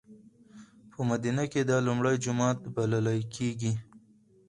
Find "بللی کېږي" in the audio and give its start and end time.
2.75-3.73